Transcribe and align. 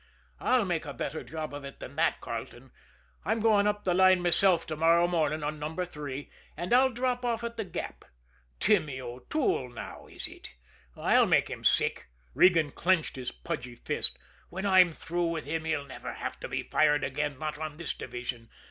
I'll 0.39 0.65
make 0.65 0.85
a 0.87 0.95
better 0.95 1.23
job 1.23 1.53
of 1.53 1.63
it 1.63 1.79
than 1.79 1.95
that, 1.97 2.21
Carleton. 2.21 2.71
I'm 3.23 3.39
going 3.39 3.67
up 3.67 3.83
the 3.83 3.93
line 3.93 4.23
myself 4.23 4.65
to 4.65 4.75
morrow 4.75 5.07
morning 5.07 5.43
on 5.43 5.59
Number 5.59 5.85
Three 5.85 6.31
and 6.57 6.73
I'll 6.73 6.89
drop 6.89 7.23
off 7.23 7.43
at 7.43 7.55
The 7.55 7.65
Gap. 7.65 8.03
Timmy 8.59 8.99
O'Toole 8.99 9.69
now, 9.69 10.07
is 10.07 10.27
it? 10.27 10.55
I'll 10.97 11.27
make 11.27 11.51
him 11.51 11.63
sick!" 11.63 12.09
Regan 12.33 12.71
clenched 12.71 13.15
his 13.15 13.31
pudgy 13.31 13.75
fist. 13.75 14.17
"When 14.49 14.65
I'm 14.65 14.91
through 14.91 15.27
with 15.27 15.45
him 15.45 15.65
he'll 15.65 15.85
never 15.85 16.13
have 16.13 16.39
to 16.39 16.47
be 16.47 16.63
fired 16.63 17.03
again 17.03 17.37
not 17.37 17.59
on 17.59 17.77
this 17.77 17.93
division. 17.93 18.49